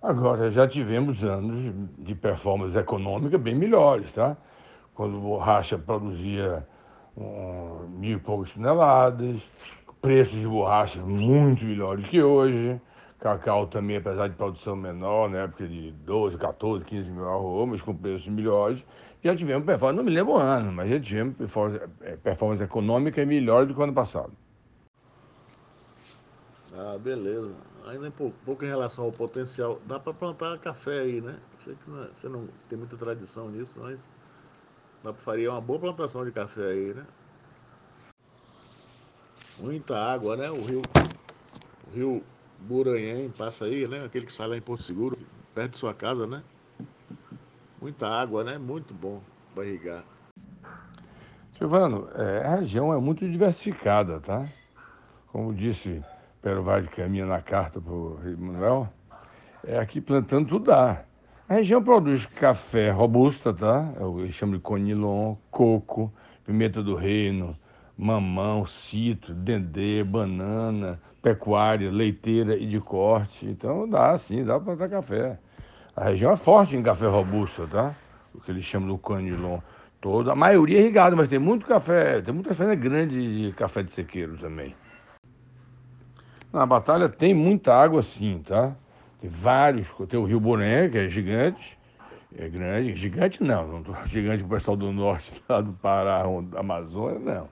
Agora, 0.00 0.48
já 0.50 0.66
tivemos 0.66 1.22
anos 1.24 1.74
de 1.98 2.14
performance 2.14 2.76
econômica 2.76 3.36
bem 3.36 3.54
melhores, 3.54 4.12
tá? 4.12 4.36
Quando 4.94 5.18
borracha 5.18 5.76
produzia 5.76 6.64
um, 7.16 7.88
mil 7.98 8.16
e 8.16 8.20
poucas 8.20 8.52
toneladas, 8.52 9.40
preços 10.00 10.38
de 10.38 10.46
borracha 10.46 11.00
muito 11.00 11.64
melhores 11.64 12.06
que 12.06 12.22
hoje, 12.22 12.80
Cacau 13.18 13.66
também, 13.66 13.96
apesar 13.96 14.28
de 14.28 14.36
produção 14.36 14.76
menor, 14.76 15.28
na 15.28 15.38
época 15.38 15.66
de 15.66 15.90
12, 15.90 16.38
14, 16.38 16.84
15 16.84 17.10
mil 17.10 17.28
arrobas, 17.28 17.82
com 17.82 17.92
preços 17.92 18.28
melhores, 18.28 18.84
já 19.22 19.34
tivemos 19.34 19.66
performance, 19.66 19.96
não 19.96 20.04
me 20.04 20.12
lembro 20.12 20.34
o 20.34 20.36
ano, 20.36 20.70
mas 20.70 20.88
já 20.88 21.00
tivemos 21.00 21.34
performance, 21.36 21.84
é, 22.02 22.16
performance 22.16 22.62
econômica 22.62 23.26
melhor 23.26 23.66
do 23.66 23.74
que 23.74 23.80
o 23.80 23.82
ano 23.82 23.92
passado. 23.92 24.30
Ah, 26.72 26.96
beleza. 27.02 27.50
Ainda 27.88 28.10
pouco, 28.10 28.36
pouco 28.44 28.64
em 28.64 28.68
relação 28.68 29.04
ao 29.04 29.12
potencial. 29.12 29.80
Dá 29.86 29.98
para 29.98 30.12
plantar 30.12 30.58
café 30.58 31.00
aí, 31.00 31.20
né? 31.20 31.38
Sei 31.64 31.74
que 31.74 31.90
não, 31.90 32.04
é, 32.04 32.08
você 32.08 32.28
não 32.28 32.46
tem 32.68 32.78
muita 32.78 32.96
tradição 32.96 33.48
nisso, 33.50 33.78
mas 33.80 33.98
dá 35.02 35.12
para 35.12 35.22
fazer 35.22 35.48
uma 35.48 35.60
boa 35.60 35.78
plantação 35.78 36.24
de 36.24 36.32
café 36.32 36.66
aí, 36.70 36.94
né? 36.94 37.06
Muita 39.58 39.98
água, 39.98 40.36
né? 40.36 40.50
O 40.50 40.64
rio, 40.64 40.82
o 41.86 41.94
rio 41.94 42.24
Buranhém 42.60 43.28
passa 43.30 43.64
aí, 43.64 43.88
né? 43.88 44.04
Aquele 44.04 44.26
que 44.26 44.32
sai 44.32 44.48
lá 44.48 44.56
em 44.56 44.62
Porto 44.62 44.82
Seguro, 44.82 45.18
perto 45.54 45.72
de 45.72 45.78
sua 45.78 45.94
casa, 45.94 46.26
né? 46.26 46.42
Muita 47.80 48.06
água, 48.08 48.44
né? 48.44 48.58
Muito 48.58 48.92
bom 48.94 49.20
para 49.54 49.64
irrigar. 49.64 50.04
Silvano, 51.56 52.08
é, 52.14 52.46
a 52.46 52.56
região 52.56 52.92
é 52.92 52.98
muito 52.98 53.28
diversificada, 53.28 54.20
tá? 54.20 54.48
Como 55.32 55.52
disse 55.52 56.02
Pero 56.40 56.62
Vaz 56.62 56.84
de 56.84 56.90
Caminha 56.90 57.26
na 57.26 57.40
carta 57.40 57.80
para 57.80 57.92
o 57.92 58.18
Manuel, 58.38 58.88
é 59.66 59.78
aqui 59.78 60.00
plantando 60.00 60.48
tudo 60.48 60.66
dá. 60.66 61.02
A 61.48 61.54
região 61.54 61.82
produz 61.82 62.26
café 62.26 62.90
robusta, 62.90 63.52
tá? 63.52 63.92
Eu 63.98 64.24
é 64.24 64.30
chamo 64.30 64.56
de 64.56 64.60
conilon, 64.60 65.34
coco, 65.50 66.12
pimenta 66.44 66.82
do 66.82 66.94
reino, 66.94 67.56
mamão, 67.96 68.66
citro, 68.66 69.34
dendê, 69.34 70.04
banana, 70.04 71.00
pecuária, 71.22 71.90
leiteira 71.90 72.56
e 72.56 72.66
de 72.66 72.78
corte. 72.78 73.46
Então 73.46 73.88
dá 73.88 74.16
sim, 74.18 74.44
dá 74.44 74.60
para 74.60 74.76
plantar 74.76 74.88
café. 74.88 75.38
A 75.96 76.04
região 76.04 76.32
é 76.32 76.36
forte 76.36 76.76
em 76.76 76.82
café 76.82 77.06
robusto, 77.06 77.66
tá? 77.66 77.94
O 78.32 78.40
que 78.40 78.52
eles 78.52 78.64
chamam 78.64 78.88
do 78.88 78.98
canilon. 78.98 79.58
Toda, 80.00 80.30
a 80.30 80.36
maioria 80.36 80.78
é 80.78 80.82
irrigado, 80.82 81.16
mas 81.16 81.28
tem 81.28 81.40
muito 81.40 81.66
café, 81.66 82.20
tem 82.20 82.32
muita 82.32 82.50
café 82.50 82.76
grande 82.76 83.48
de 83.48 83.52
café 83.54 83.82
de 83.82 83.92
sequeiro 83.92 84.36
também. 84.36 84.72
Na 86.58 86.66
batalha 86.66 87.08
tem 87.08 87.32
muita 87.32 87.72
água 87.72 88.02
sim, 88.02 88.42
tá? 88.44 88.74
Tem 89.20 89.30
vários, 89.30 89.86
tem 90.08 90.18
o 90.18 90.24
Rio 90.24 90.40
Boné, 90.40 90.88
que 90.88 90.98
é 90.98 91.08
gigante, 91.08 91.78
é 92.36 92.48
grande, 92.48 92.96
gigante 92.96 93.44
não, 93.44 93.68
não 93.68 93.82
tô 93.84 93.94
gigante 94.06 94.42
o 94.42 94.48
pessoal 94.48 94.76
do 94.76 94.90
norte 94.90 95.40
lá 95.48 95.60
do 95.60 95.72
Pará, 95.74 96.24
da 96.50 96.58
Amazônia, 96.58 97.20
não. 97.20 97.48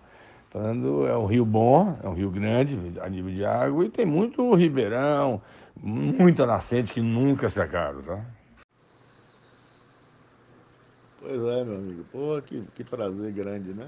Falando, 0.51 1.07
é 1.07 1.17
um 1.17 1.27
rio 1.27 1.47
bom, 1.47 1.97
é 2.03 2.09
um 2.09 2.15
rio 2.15 2.33
grande 2.33 2.99
a 3.01 3.09
nível 3.09 3.33
de 3.33 3.45
água 3.45 3.85
e 3.85 3.91
tem 3.91 4.05
muito 4.05 4.53
ribeirão, 4.57 5.41
muita 5.81 6.45
nascente 6.45 6.93
que 6.93 7.01
nunca 7.01 7.49
secaram, 7.49 8.03
tá? 8.03 8.25
Pois 11.21 11.41
é, 11.41 11.65
meu 11.65 11.77
amigo. 11.77 12.05
Pô, 12.11 12.43
que, 12.43 12.61
que 12.75 12.83
prazer 12.83 13.33
grande, 13.33 13.73
né? 13.73 13.87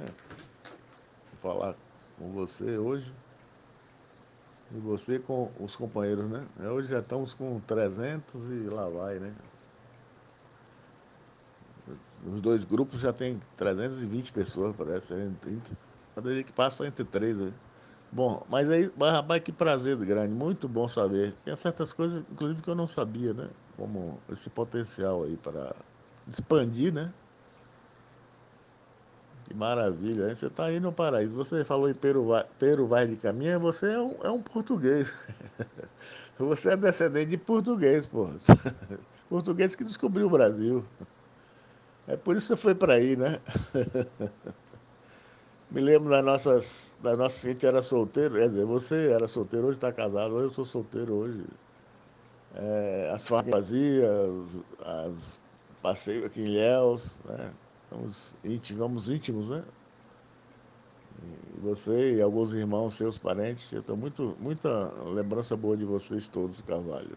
Falar 1.42 1.74
com 2.16 2.30
você 2.30 2.78
hoje. 2.78 3.12
E 4.74 4.78
você 4.78 5.18
com 5.18 5.50
os 5.58 5.74
companheiros, 5.74 6.28
né? 6.28 6.46
Hoje 6.60 6.88
já 6.88 6.98
estamos 6.98 7.32
com 7.32 7.58
300 7.60 8.34
e 8.50 8.68
lá 8.68 8.88
vai, 8.88 9.18
né? 9.18 9.34
Os 12.26 12.40
dois 12.40 12.64
grupos 12.64 13.00
já 13.00 13.12
tem 13.12 13.40
320 13.56 14.32
pessoas, 14.32 14.76
parece, 14.76 15.14
30. 15.40 15.76
Cada 16.14 16.32
dia 16.32 16.42
que 16.42 16.52
passa 16.52 16.86
entre 16.86 17.04
três, 17.04 17.38
né? 17.38 17.52
Bom, 18.10 18.44
mas 18.48 18.68
aí, 18.70 18.90
rapaz, 18.98 19.42
que 19.42 19.52
prazer 19.52 19.96
grande, 19.98 20.32
muito 20.34 20.68
bom 20.68 20.88
saber. 20.88 21.34
Tem 21.44 21.54
certas 21.56 21.92
coisas, 21.92 22.24
inclusive, 22.30 22.60
que 22.60 22.68
eu 22.68 22.74
não 22.74 22.88
sabia, 22.88 23.32
né? 23.32 23.48
Como 23.76 24.18
esse 24.30 24.50
potencial 24.50 25.24
aí 25.24 25.36
para 25.36 25.74
expandir, 26.26 26.92
né? 26.92 27.12
Que 29.48 29.54
maravilha, 29.54 30.28
hein? 30.28 30.34
Você 30.36 30.46
está 30.46 30.66
aí 30.66 30.78
no 30.78 30.92
paraíso. 30.92 31.34
Você 31.34 31.64
falou 31.64 31.88
em 31.88 31.94
Peru, 31.94 32.28
Peru 32.58 32.86
vai 32.86 33.06
de 33.06 33.16
caminho, 33.16 33.58
você 33.58 33.94
é 33.94 33.98
um, 33.98 34.14
é 34.22 34.30
um 34.30 34.42
português. 34.42 35.10
Você 36.38 36.70
é 36.70 36.76
descendente 36.76 37.30
de 37.30 37.36
português, 37.36 38.06
pô. 38.06 38.28
Português 39.28 39.74
que 39.74 39.82
descobriu 39.82 40.28
o 40.28 40.30
Brasil. 40.30 40.84
É 42.06 42.16
por 42.16 42.36
isso 42.36 42.46
que 42.46 42.54
você 42.54 42.62
foi 42.62 42.76
para 42.76 42.92
aí, 42.94 43.16
né? 43.16 43.40
Me 45.68 45.80
lembro 45.80 46.10
das 46.10 46.24
nossas, 46.24 46.96
das 47.02 47.18
nossas, 47.18 47.44
a 47.44 47.48
gente 47.48 47.66
era 47.66 47.82
solteiro, 47.82 48.36
quer 48.36 48.48
dizer, 48.50 48.64
você 48.64 49.10
era 49.10 49.26
solteiro, 49.26 49.66
hoje 49.66 49.78
está 49.78 49.92
casado, 49.92 50.38
eu 50.38 50.48
sou 50.48 50.64
solteiro 50.64 51.12
hoje. 51.12 51.44
É, 52.54 53.10
as 53.12 53.26
fantasias, 53.26 54.60
as 54.80 55.40
passeios 55.82 56.24
aqui 56.24 56.40
em 56.40 56.44
Ilhéus, 56.44 57.16
né? 57.24 57.50
Vamos 57.90 58.34
íntimos, 58.44 59.08
íntimos, 59.08 59.48
né? 59.48 59.64
E 61.56 61.60
você 61.60 62.16
e 62.16 62.22
alguns 62.22 62.52
irmãos, 62.52 62.94
seus 62.94 63.18
parentes, 63.18 63.72
eu 63.72 63.82
tenho 63.82 63.98
muito, 63.98 64.36
muita 64.38 64.92
lembrança 65.04 65.56
boa 65.56 65.76
de 65.76 65.84
vocês 65.84 66.28
todos, 66.28 66.60
Carvalho. 66.60 67.16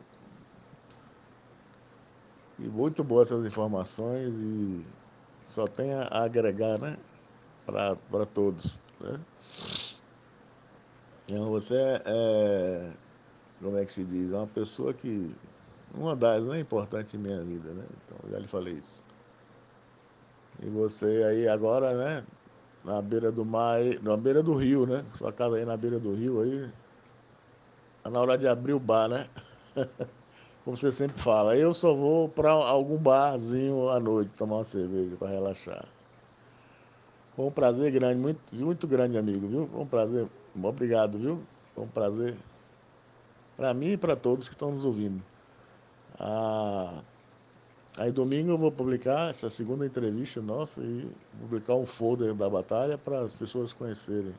E 2.58 2.64
muito 2.64 3.04
boas 3.04 3.30
essas 3.30 3.46
informações 3.46 4.34
e 4.34 4.84
só 5.50 5.68
tem 5.68 5.94
a 5.94 6.08
agregar, 6.12 6.80
né? 6.80 6.98
Para 7.66 8.26
todos, 8.34 8.80
né? 9.00 9.20
Então 11.28 11.50
você 11.50 11.76
é, 11.76 12.02
é, 12.06 12.92
como 13.62 13.78
é 13.78 13.86
que 13.86 13.92
se 13.92 14.04
diz, 14.04 14.34
é 14.34 14.38
uma 14.38 14.48
pessoa 14.48 14.94
que, 14.94 15.34
uma 15.94 16.16
das, 16.16 16.44
não 16.44 16.54
é 16.54 16.60
importante 16.60 17.16
em 17.16 17.20
minha 17.20 17.42
vida, 17.44 17.72
né? 17.74 17.86
Então, 18.06 18.32
já 18.32 18.40
lhe 18.40 18.48
falei 18.48 18.74
isso. 18.74 19.04
E 20.62 20.70
você 20.70 21.24
aí 21.28 21.48
agora, 21.48 21.94
né? 21.94 22.24
Na 22.84 23.02
beira 23.02 23.32
do 23.32 23.46
mar, 23.46 23.80
na 24.02 24.16
beira 24.18 24.44
do 24.44 24.54
rio, 24.54 24.86
né? 24.86 25.04
Sua 25.18 25.32
casa 25.32 25.58
aí 25.58 25.66
na 25.66 25.78
beira 25.78 26.00
do 26.00 26.14
rio 26.14 26.42
aí. 26.42 26.70
Tá 28.04 28.10
na 28.10 28.20
hora 28.20 28.38
de 28.38 28.48
abrir 28.48 28.74
o 28.74 28.80
bar, 28.80 29.08
né? 29.08 29.28
Como 30.64 30.78
você 30.78 30.92
sempre 30.92 31.20
fala, 31.20 31.56
eu 31.58 31.74
só 31.74 31.94
vou 31.94 32.30
para 32.30 32.52
algum 32.52 32.98
barzinho 32.98 33.90
à 33.90 34.00
noite 34.00 34.32
tomar 34.36 34.58
uma 34.58 34.64
cerveja 34.64 35.16
para 35.18 35.30
relaxar. 35.30 35.86
Foi 37.36 37.46
um 37.46 37.52
prazer 37.52 37.92
grande, 37.92 38.20
muito, 38.20 38.40
muito 38.54 38.88
grande, 38.88 39.18
amigo, 39.18 39.48
viu? 39.48 39.68
Foi 39.68 39.82
um 39.82 39.88
prazer. 39.88 40.28
Obrigado, 40.56 41.18
viu? 41.18 41.42
Foi 41.74 41.84
um 41.84 41.88
prazer 41.88 42.36
para 43.58 43.74
mim 43.74 43.94
e 43.94 43.98
para 43.98 44.16
todos 44.16 44.48
que 44.48 44.54
estão 44.54 44.72
nos 44.72 44.86
ouvindo. 44.86 45.22
Ah, 46.20 47.02
Aí 47.98 48.12
domingo 48.12 48.52
eu 48.52 48.58
vou 48.58 48.72
publicar 48.72 49.32
essa 49.32 49.50
segunda 49.50 49.86
entrevista 49.86 50.42
nossa 50.42 50.82
e 50.82 51.12
publicar 51.42 51.76
um 51.76 51.86
folder 51.86 52.34
da 52.34 52.50
batalha 52.50 52.98
para 52.98 53.20
as 53.22 53.36
pessoas 53.36 53.74
conhecerem. 53.74 54.34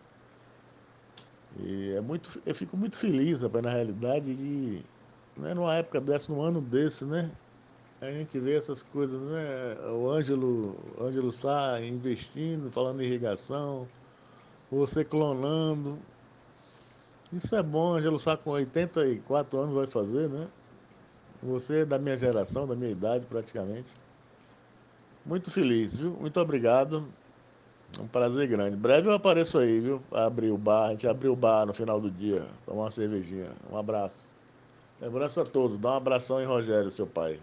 E 1.60 1.92
é 1.92 2.00
muito, 2.00 2.40
eu 2.46 2.54
fico 2.54 2.76
muito 2.76 2.96
feliz, 2.96 3.42
rapaz, 3.42 3.62
na 3.62 3.70
realidade, 3.70 4.34
de, 4.34 4.82
né, 5.36 5.52
numa 5.52 5.74
época 5.74 6.00
dessa, 6.00 6.32
num 6.32 6.40
ano 6.40 6.62
desse, 6.62 7.04
né? 7.04 7.30
A 8.00 8.10
gente 8.10 8.38
vê 8.38 8.56
essas 8.56 8.82
coisas, 8.82 9.20
né? 9.20 9.76
O 9.90 10.10
Ângelo, 10.10 10.76
Ângelo 10.98 11.30
Sá 11.30 11.80
investindo, 11.82 12.70
falando 12.70 13.02
em 13.02 13.04
irrigação, 13.04 13.86
você 14.70 15.04
clonando. 15.04 15.98
Isso 17.30 17.54
é 17.54 17.62
bom, 17.62 17.92
Ângelo 17.92 18.18
Sá 18.18 18.36
com 18.36 18.50
84 18.50 19.58
anos 19.58 19.74
vai 19.74 19.86
fazer, 19.86 20.28
né? 20.28 20.48
Você 21.42 21.80
é 21.80 21.84
da 21.84 21.98
minha 21.98 22.16
geração, 22.16 22.66
da 22.66 22.76
minha 22.76 22.90
idade 22.90 23.26
praticamente. 23.26 23.88
Muito 25.26 25.50
feliz, 25.50 25.96
viu? 25.96 26.16
Muito 26.20 26.38
obrigado. 26.40 27.04
Um 28.00 28.06
prazer 28.06 28.48
grande. 28.48 28.76
Breve 28.76 29.08
eu 29.08 29.12
apareço 29.12 29.58
aí, 29.58 29.80
viu? 29.80 30.00
Abrir 30.12 30.50
o 30.50 30.56
bar. 30.56 30.86
A 30.86 30.90
gente 30.90 31.06
abriu 31.06 31.32
o 31.32 31.36
bar 31.36 31.66
no 31.66 31.74
final 31.74 32.00
do 32.00 32.10
dia. 32.10 32.46
Tomar 32.64 32.84
uma 32.84 32.90
cervejinha. 32.90 33.50
Um 33.70 33.76
abraço. 33.76 34.32
Lembrança 35.00 35.42
a 35.42 35.44
todos. 35.44 35.78
Dá 35.78 35.90
um 35.90 35.96
abração 35.96 36.40
em 36.40 36.46
Rogério, 36.46 36.90
seu 36.90 37.06
pai. 37.06 37.38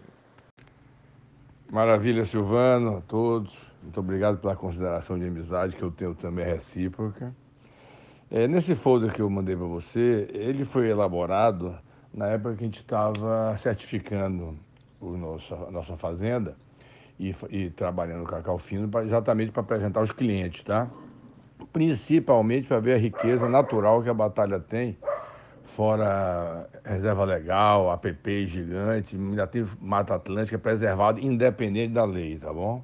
Maravilha, 1.70 2.24
Silvano, 2.24 2.96
a 2.96 3.00
todos. 3.02 3.52
Muito 3.82 4.00
obrigado 4.00 4.38
pela 4.38 4.56
consideração 4.56 5.18
de 5.18 5.26
amizade 5.26 5.76
que 5.76 5.82
eu 5.82 5.90
tenho 5.90 6.14
também 6.14 6.44
recíproca. 6.44 7.34
É, 8.30 8.48
nesse 8.48 8.74
folder 8.74 9.12
que 9.12 9.22
eu 9.22 9.30
mandei 9.30 9.56
para 9.56 9.66
você, 9.66 10.28
ele 10.32 10.64
foi 10.64 10.88
elaborado 10.88 11.78
na 12.12 12.26
época 12.26 12.56
que 12.56 12.64
a 12.64 12.66
gente 12.66 12.80
estava 12.80 13.56
certificando 13.58 14.56
o 15.00 15.16
nosso, 15.16 15.54
a 15.54 15.70
nossa 15.70 15.96
fazenda 15.96 16.56
e, 17.18 17.34
e 17.50 17.70
trabalhando 17.70 18.24
cacau 18.24 18.58
fino 18.58 18.88
pra, 18.88 19.04
exatamente 19.04 19.52
para 19.52 19.62
apresentar 19.62 20.00
aos 20.00 20.12
clientes, 20.12 20.62
tá? 20.62 20.88
Principalmente 21.72 22.66
para 22.66 22.80
ver 22.80 22.94
a 22.94 22.98
riqueza 22.98 23.48
natural 23.48 24.02
que 24.02 24.08
a 24.08 24.14
batalha 24.14 24.58
tem, 24.58 24.96
fora 25.76 26.68
reserva 26.84 27.24
legal, 27.24 27.90
APP 27.90 28.46
gigante, 28.46 29.16
ainda 29.16 29.46
tem 29.46 29.66
Mata 29.80 30.14
Atlântica 30.14 30.58
preservado, 30.58 31.20
independente 31.20 31.92
da 31.92 32.04
lei, 32.04 32.38
tá 32.38 32.52
bom? 32.52 32.82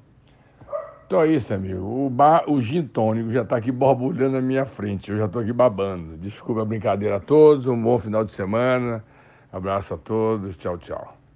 Então 1.07 1.21
é 1.21 1.27
isso, 1.27 1.53
amigo. 1.53 2.05
O, 2.05 2.09
bar, 2.09 2.43
o 2.47 2.61
gin 2.61 2.83
tônico 2.85 3.31
já 3.31 3.41
está 3.41 3.55
aqui 3.55 3.71
borbulhando 3.71 4.33
na 4.33 4.41
minha 4.41 4.65
frente. 4.65 5.09
Eu 5.09 5.17
já 5.17 5.25
estou 5.25 5.41
aqui 5.41 5.53
babando. 5.53 6.17
Desculpa 6.17 6.63
a 6.63 6.65
brincadeira 6.65 7.15
a 7.15 7.19
todos. 7.21 7.65
Um 7.65 7.81
bom 7.81 7.97
final 7.97 8.25
de 8.25 8.35
semana. 8.35 9.01
Abraço 9.51 9.93
a 9.93 9.97
todos. 9.97 10.55
Tchau, 10.57 10.77
tchau. 10.77 11.16